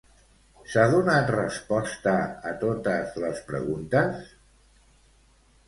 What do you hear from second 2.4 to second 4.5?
a totes les preguntes?